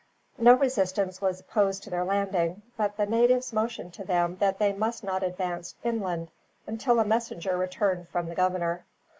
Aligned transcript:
No 0.39 0.53
resistance 0.55 1.21
was 1.21 1.39
opposed 1.41 1.83
to 1.83 1.91
their 1.91 2.03
landing; 2.03 2.63
but 2.75 2.97
the 2.97 3.05
natives 3.05 3.53
motioned 3.53 3.93
to 3.93 4.03
them 4.03 4.37
that 4.37 4.57
they 4.57 4.73
must 4.73 5.03
not 5.03 5.21
advance 5.21 5.75
inland, 5.83 6.31
until 6.65 6.97
a 6.99 7.05
messenger 7.05 7.55
returned 7.55 8.07
from 8.07 8.25
the 8.25 8.33
governor. 8.33 8.83